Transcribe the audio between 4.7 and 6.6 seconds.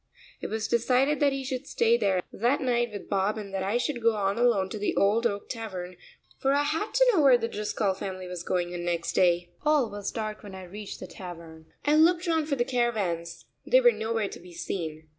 the Old Oak Tavern, for